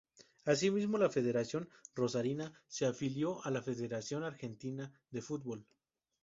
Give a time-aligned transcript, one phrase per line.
[0.45, 5.63] Asimismo, la Federación rosarina se afilió a la Federación Argentina de Football.